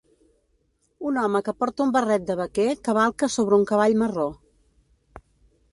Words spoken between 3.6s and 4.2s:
un cavall